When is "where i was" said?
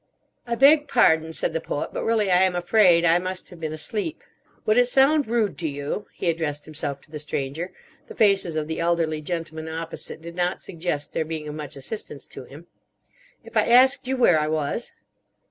14.17-14.91